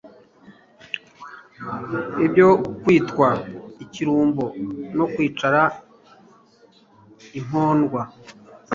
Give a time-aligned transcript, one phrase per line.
[2.25, 2.49] ibyo
[2.83, 3.27] kwitwa
[3.83, 4.43] ikirumbo
[4.97, 5.61] no kwicara
[7.45, 8.01] mpondwa